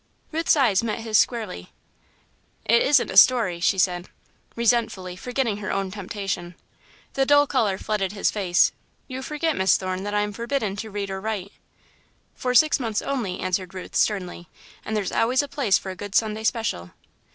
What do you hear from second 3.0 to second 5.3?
a 'story,'" she said, resentfully,